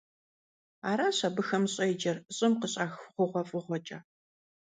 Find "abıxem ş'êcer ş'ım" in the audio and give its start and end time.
1.27-2.53